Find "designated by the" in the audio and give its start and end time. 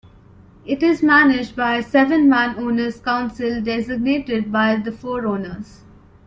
3.61-4.91